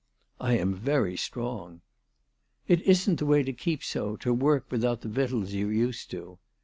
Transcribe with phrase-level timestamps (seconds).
[0.51, 1.81] "I am very strong.""
[2.67, 6.39] It isn't the way to keep so, to work without the victuals you're used to."